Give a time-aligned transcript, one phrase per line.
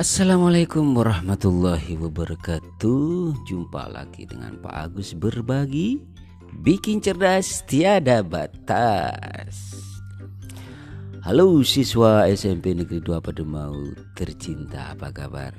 [0.00, 6.00] Assalamualaikum warahmatullahi wabarakatuh Jumpa lagi dengan Pak Agus berbagi
[6.56, 9.76] Bikin cerdas tiada batas
[11.20, 13.76] Halo siswa SMP Negeri 2 Pademau
[14.16, 15.52] tercinta apa kabar?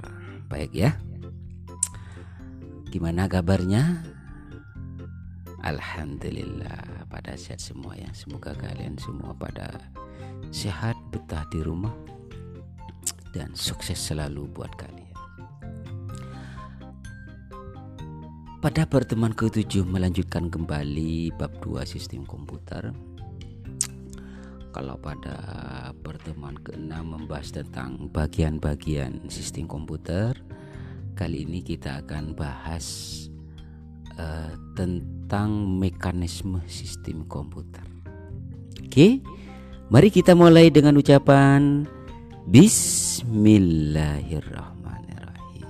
[0.49, 0.97] Baik ya?
[2.89, 4.01] Gimana kabarnya?
[5.61, 9.69] Alhamdulillah pada sehat semua ya Semoga kalian semua pada
[10.49, 11.93] sehat betah di rumah
[13.31, 15.11] dan sukses selalu buat kalian.
[18.61, 22.93] Pada pertemuan ke-7 melanjutkan kembali bab 2 sistem komputer.
[24.69, 25.35] Kalau pada
[26.05, 30.37] pertemuan ke-6 membahas tentang bagian-bagian sistem komputer,
[31.17, 32.85] kali ini kita akan bahas
[34.21, 37.83] uh, tentang mekanisme sistem komputer.
[38.77, 39.25] Oke,
[39.89, 41.89] mari kita mulai dengan ucapan
[43.11, 45.67] Bismillahirrahmanirrahim.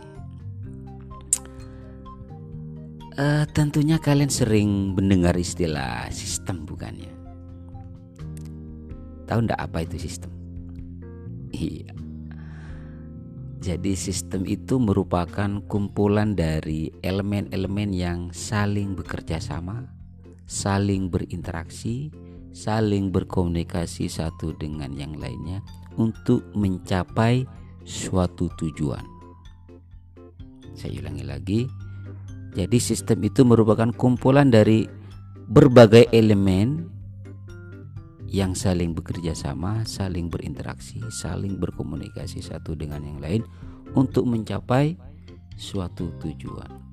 [3.17, 7.09] Uh, tentunya kalian sering mendengar istilah sistem bukannya?
[9.25, 10.29] Tahu ndak apa itu sistem?
[11.49, 11.97] Iya.
[13.57, 19.89] Jadi sistem itu merupakan kumpulan dari elemen-elemen yang saling bekerja sama,
[20.45, 22.13] saling berinteraksi,
[22.51, 25.63] saling berkomunikasi satu dengan yang lainnya
[25.95, 27.47] untuk mencapai
[27.83, 29.03] suatu tujuan.
[30.75, 31.61] Saya ulangi lagi.
[32.51, 34.83] Jadi sistem itu merupakan kumpulan dari
[35.47, 36.91] berbagai elemen
[38.27, 43.41] yang saling bekerja sama, saling berinteraksi, saling berkomunikasi satu dengan yang lain
[43.95, 44.95] untuk mencapai
[45.55, 46.90] suatu tujuan.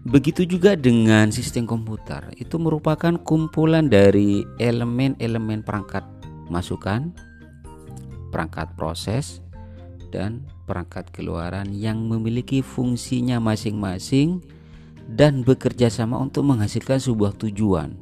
[0.00, 6.08] Begitu juga dengan sistem komputer, itu merupakan kumpulan dari elemen-elemen perangkat
[6.48, 7.12] masukan,
[8.32, 9.44] perangkat proses,
[10.08, 14.40] dan perangkat keluaran yang memiliki fungsinya masing-masing
[15.04, 17.92] dan bekerja sama untuk menghasilkan sebuah tujuan,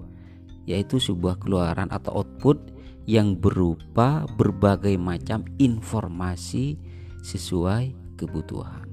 [0.71, 2.63] yaitu sebuah keluaran atau output
[3.11, 6.79] yang berupa berbagai macam informasi
[7.25, 8.85] sesuai kebutuhan.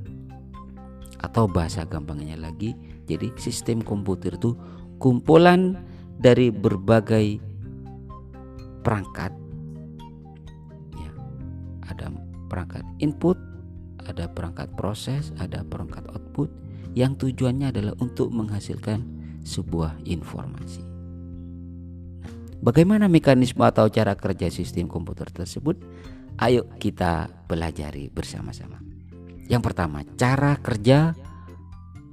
[1.20, 4.58] Atau bahasa gampangnya lagi, jadi sistem komputer itu
[4.98, 5.78] kumpulan
[6.18, 7.40] dari berbagai
[8.82, 9.46] perangkat
[11.96, 12.12] ada
[12.52, 13.38] perangkat input,
[14.04, 16.52] ada perangkat proses, ada perangkat output
[16.98, 19.04] yang tujuannya adalah untuk menghasilkan
[19.46, 20.84] sebuah informasi.
[22.22, 25.80] Nah, bagaimana mekanisme atau cara kerja sistem komputer tersebut?
[26.36, 28.82] Ayo kita pelajari bersama-sama.
[29.46, 31.14] Yang pertama, cara kerja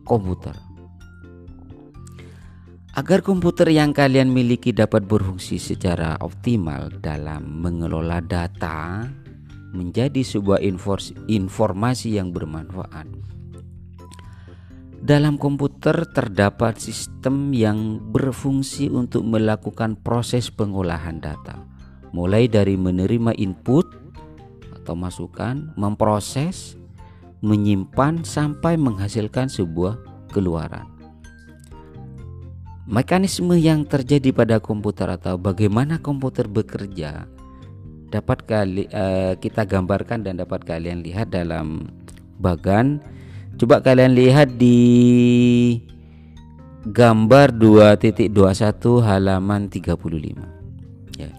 [0.04, 0.54] komputer.
[2.92, 9.08] Agar komputer yang kalian miliki dapat berfungsi secara optimal dalam mengelola data,
[9.72, 10.60] menjadi sebuah
[11.24, 13.08] informasi yang bermanfaat.
[15.00, 21.64] Dalam komputer terdapat sistem yang berfungsi untuk melakukan proses pengolahan data,
[22.12, 23.88] mulai dari menerima input
[24.84, 26.76] atau masukan, memproses,
[27.40, 29.96] menyimpan sampai menghasilkan sebuah
[30.28, 30.91] keluaran.
[32.82, 37.30] Mekanisme yang terjadi pada komputer atau bagaimana komputer bekerja
[38.12, 41.88] dapat kali uh, kita gambarkan dan dapat kalian lihat dalam
[42.42, 43.00] bagan.
[43.56, 44.78] Coba kalian lihat di
[46.90, 48.34] gambar 2.21
[49.00, 51.16] halaman 35.
[51.16, 51.30] Ya.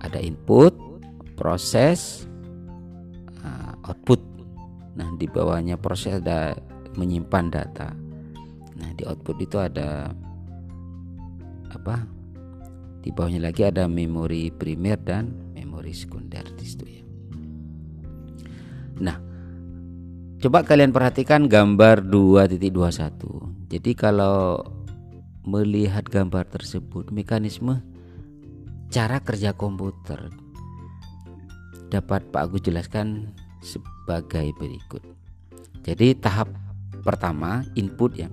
[0.00, 0.72] Ada input,
[1.36, 2.24] proses,
[3.44, 4.18] uh, output.
[4.96, 6.56] Nah, di bawahnya proses ada
[6.96, 8.05] menyimpan data.
[8.76, 10.12] Nah, di output itu ada
[11.72, 11.96] apa?
[13.00, 17.02] Di bawahnya lagi ada memori primer dan memori sekunder di situ ya.
[18.96, 19.16] Nah,
[20.40, 23.70] coba kalian perhatikan gambar 2.21.
[23.70, 24.60] Jadi kalau
[25.46, 27.80] melihat gambar tersebut, mekanisme
[28.90, 30.30] cara kerja komputer
[31.90, 33.30] dapat Pak Agus jelaskan
[33.62, 35.02] sebagai berikut.
[35.86, 36.50] Jadi tahap
[37.06, 38.26] pertama input ya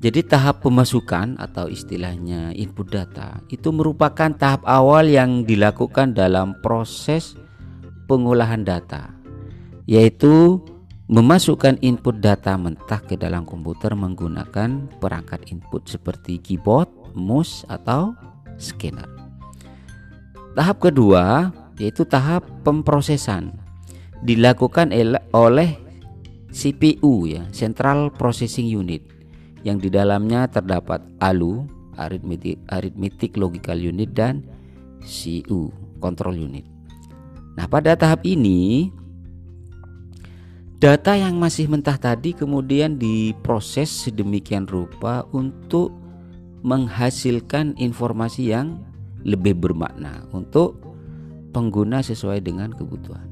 [0.00, 7.36] jadi tahap pemasukan atau istilahnya input data itu merupakan tahap awal yang dilakukan dalam proses
[8.08, 9.12] pengolahan data
[9.84, 10.56] yaitu
[11.12, 18.16] memasukkan input data mentah ke dalam komputer menggunakan perangkat input seperti keyboard, mouse atau
[18.56, 19.06] scanner.
[20.56, 23.52] Tahap kedua yaitu tahap pemprosesan
[24.24, 24.96] dilakukan
[25.36, 25.76] oleh
[26.56, 29.19] CPU ya, Central Processing Unit
[29.66, 31.68] yang di dalamnya terdapat ALU,
[32.00, 34.44] arithmetic, arithmetic logical unit dan
[35.04, 35.68] CU,
[36.00, 36.64] control unit.
[37.56, 38.88] Nah, pada tahap ini
[40.80, 45.92] data yang masih mentah tadi kemudian diproses sedemikian rupa untuk
[46.64, 48.80] menghasilkan informasi yang
[49.24, 50.80] lebih bermakna untuk
[51.52, 53.28] pengguna sesuai dengan kebutuhan.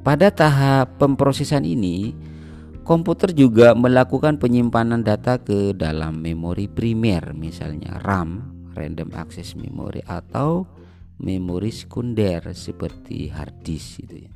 [0.00, 2.16] Pada tahap pemrosesan ini,
[2.90, 8.42] komputer juga melakukan penyimpanan data ke dalam memori primer, misalnya RAM,
[8.74, 10.66] random access memory atau
[11.22, 14.32] memori sekunder seperti hard disk itu ya.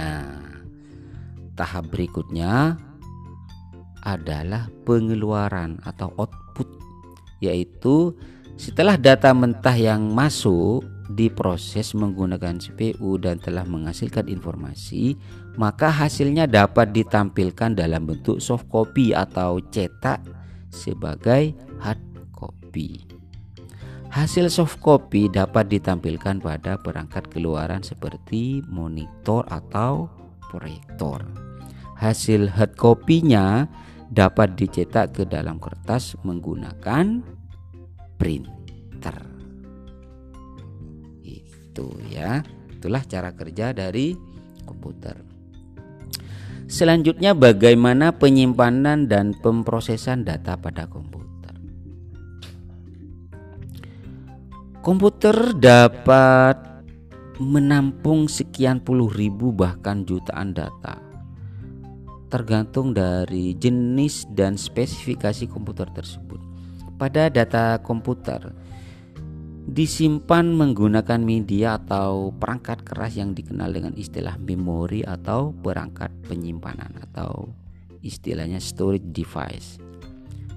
[0.00, 0.32] Nah,
[1.60, 2.80] tahap berikutnya
[4.00, 6.72] adalah pengeluaran atau output
[7.44, 8.16] yaitu
[8.56, 15.16] setelah data mentah yang masuk diproses menggunakan CPU dan telah menghasilkan informasi,
[15.56, 20.20] maka hasilnya dapat ditampilkan dalam bentuk soft copy atau cetak
[20.68, 22.00] sebagai hard
[22.32, 23.04] copy.
[24.08, 30.08] Hasil soft copy dapat ditampilkan pada perangkat keluaran seperti monitor atau
[30.48, 31.24] proyektor.
[32.00, 33.68] Hasil hard copy-nya
[34.08, 37.20] dapat dicetak ke dalam kertas menggunakan
[38.16, 39.27] printer.
[41.78, 42.42] Itu ya.
[42.74, 44.18] Itulah cara kerja dari
[44.66, 45.14] komputer.
[46.66, 51.54] Selanjutnya bagaimana penyimpanan dan pemrosesan data pada komputer.
[54.82, 56.58] Komputer dapat
[57.38, 60.98] menampung sekian puluh ribu bahkan jutaan data
[62.28, 66.42] tergantung dari jenis dan spesifikasi komputer tersebut
[66.98, 68.52] pada data komputer
[69.68, 77.52] disimpan menggunakan media atau perangkat keras yang dikenal dengan istilah memori atau perangkat penyimpanan atau
[78.00, 79.76] istilahnya storage device.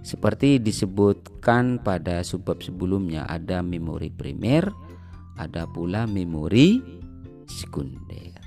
[0.02, 4.72] Seperti disebutkan pada subbab sebelumnya ada memori primer,
[5.36, 6.80] ada pula memori
[7.46, 8.40] sekunder.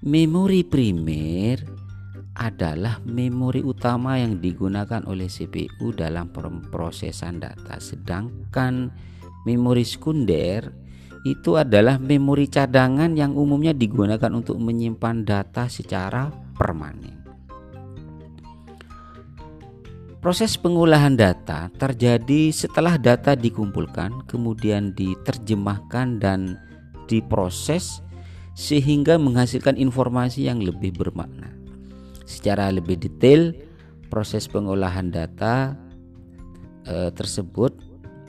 [0.00, 1.79] Memori primer
[2.40, 8.88] adalah memori utama yang digunakan oleh CPU dalam pemrosesan data sedangkan
[9.44, 10.72] memori sekunder
[11.28, 17.20] itu adalah memori cadangan yang umumnya digunakan untuk menyimpan data secara permanen.
[20.20, 26.60] Proses pengolahan data terjadi setelah data dikumpulkan, kemudian diterjemahkan dan
[27.08, 28.04] diproses
[28.52, 31.59] sehingga menghasilkan informasi yang lebih bermakna.
[32.30, 33.50] Secara lebih detail,
[34.06, 35.74] proses pengolahan data
[36.86, 37.74] e, tersebut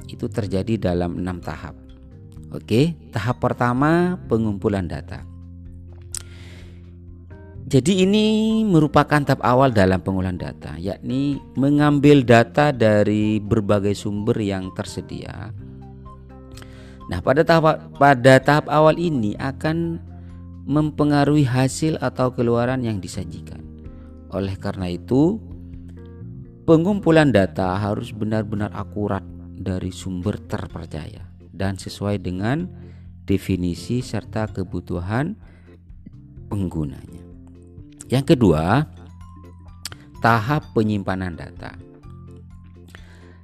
[0.09, 1.77] itu terjadi dalam enam tahap.
[2.50, 5.21] Oke, tahap pertama pengumpulan data.
[7.71, 8.25] Jadi ini
[8.68, 15.56] merupakan tahap awal dalam pengolahan data, yakni mengambil data dari berbagai sumber yang tersedia.
[17.07, 20.04] Nah, pada tahap pada tahap awal ini akan
[20.68, 23.70] mempengaruhi hasil atau keluaran yang disajikan.
[24.31, 25.39] Oleh karena itu,
[26.63, 29.24] pengumpulan data harus benar-benar akurat
[29.60, 32.66] dari sumber terpercaya dan sesuai dengan
[33.28, 35.36] definisi serta kebutuhan
[36.48, 37.24] penggunanya.
[38.07, 38.88] Yang kedua,
[40.24, 41.75] tahap penyimpanan data.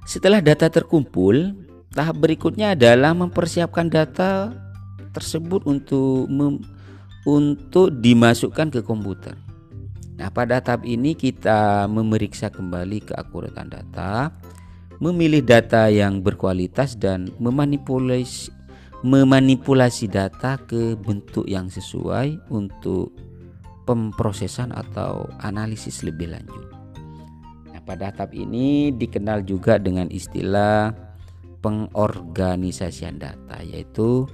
[0.08, 1.52] Setelah data terkumpul,
[1.92, 4.52] tahap berikutnya adalah mempersiapkan data
[5.12, 6.28] tersebut untuk
[7.28, 9.47] untuk dimasukkan ke komputer.
[10.18, 14.34] Nah, pada tahap ini kita memeriksa kembali keakuratan data,
[14.98, 18.50] memilih data yang berkualitas dan memanipulasi
[19.06, 23.14] memanipulasi data ke bentuk yang sesuai untuk
[23.86, 26.66] pemrosesan atau analisis lebih lanjut.
[27.70, 30.90] Nah, pada tahap ini dikenal juga dengan istilah
[31.62, 34.26] pengorganisasian data yaitu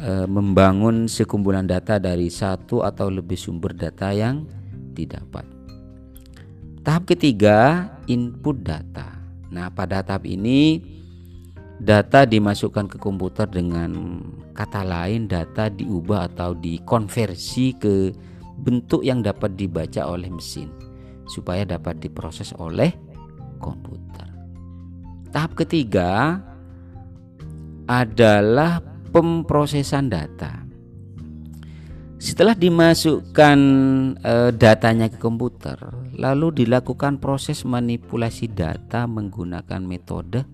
[0.00, 4.48] e, membangun sekumpulan data dari satu atau lebih sumber data yang
[4.92, 5.44] didapat.
[6.82, 9.18] Tahap ketiga, input data.
[9.52, 10.82] Nah, pada tahap ini
[11.82, 14.22] data dimasukkan ke komputer dengan
[14.54, 18.14] kata lain data diubah atau dikonversi ke
[18.62, 20.70] bentuk yang dapat dibaca oleh mesin
[21.26, 22.94] supaya dapat diproses oleh
[23.58, 24.30] komputer.
[25.34, 26.38] Tahap ketiga
[27.90, 28.78] adalah
[29.10, 30.61] pemrosesan data.
[32.22, 33.58] Setelah dimasukkan
[34.22, 35.74] e, datanya ke komputer,
[36.14, 40.46] lalu dilakukan proses manipulasi data menggunakan metode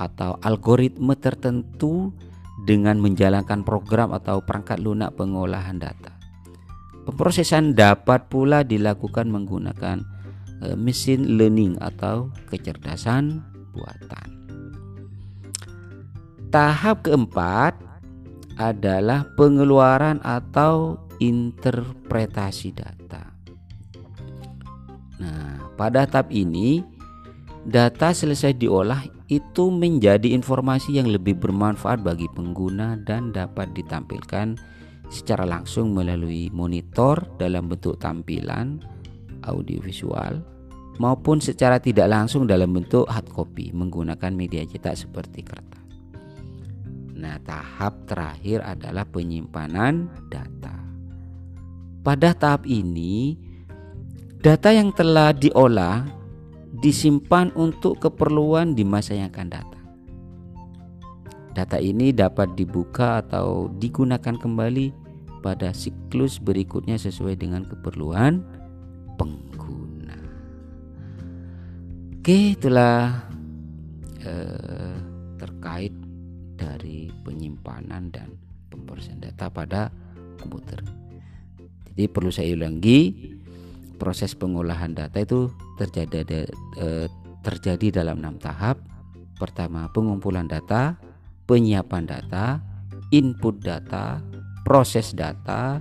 [0.00, 2.16] atau algoritma tertentu
[2.64, 6.16] dengan menjalankan program atau perangkat lunak pengolahan data.
[7.04, 10.00] Pemrosesan dapat pula dilakukan menggunakan
[10.64, 13.44] e, mesin learning atau kecerdasan
[13.76, 14.40] buatan.
[16.50, 17.78] tahap keempat
[18.58, 23.24] adalah pengeluaran atau interpretasi data.
[25.20, 26.80] Nah, pada tahap ini
[27.68, 34.58] data selesai diolah itu menjadi informasi yang lebih bermanfaat bagi pengguna dan dapat ditampilkan
[35.12, 38.80] secara langsung melalui monitor dalam bentuk tampilan
[39.44, 40.40] audiovisual
[40.96, 45.80] maupun secara tidak langsung dalam bentuk hard copy menggunakan media cetak seperti kertas.
[47.20, 50.79] Nah, tahap terakhir adalah penyimpanan data.
[52.00, 53.36] Pada tahap ini,
[54.40, 56.08] data yang telah diolah
[56.80, 59.84] disimpan untuk keperluan di masa yang akan datang.
[61.52, 64.96] Data ini dapat dibuka atau digunakan kembali
[65.44, 68.40] pada siklus berikutnya sesuai dengan keperluan
[69.20, 70.16] pengguna.
[72.16, 73.28] Oke, itulah
[74.24, 74.96] eh,
[75.36, 75.92] terkait
[76.56, 78.32] dari penyimpanan dan
[78.72, 79.92] pemrosesan data pada
[80.40, 80.99] komputer.
[81.94, 83.30] Jadi perlu saya ulangi
[84.00, 86.48] proses pengolahan data itu terjadi
[86.80, 87.06] eh,
[87.44, 88.80] terjadi dalam enam tahap.
[89.36, 90.96] Pertama pengumpulan data,
[91.48, 92.60] penyiapan data,
[93.12, 94.20] input data,
[94.62, 95.80] proses data,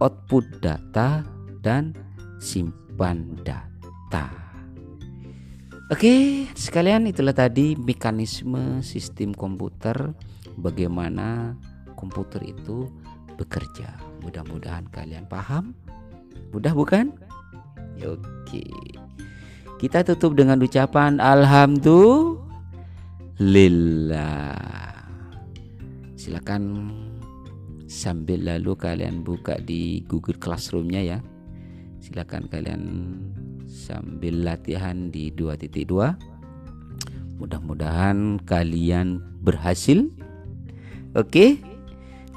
[0.00, 1.24] output data,
[1.64, 1.96] dan
[2.36, 4.28] simpan data.
[5.86, 9.94] Oke, sekalian itulah tadi mekanisme sistem komputer
[10.58, 11.54] bagaimana
[11.94, 12.90] komputer itu
[13.38, 14.05] bekerja.
[14.22, 15.74] Mudah-mudahan kalian paham.
[16.54, 17.12] Mudah bukan?
[18.00, 18.64] Oke.
[19.76, 22.44] Kita tutup dengan ucapan alhamdulillah.
[26.16, 26.92] Silakan
[27.84, 31.18] sambil lalu kalian buka di Google Classroom-nya ya.
[32.00, 32.82] Silakan kalian
[33.66, 36.36] sambil latihan di 2.2
[37.36, 40.08] mudah-mudahan kalian berhasil
[41.12, 41.60] oke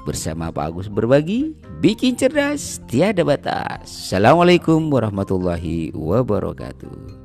[0.04, 3.88] bersama Pak Agus berbagi bikin cerdas tiada batas.
[3.88, 7.19] Assalamualaikum warahmatullahi wabarakatuh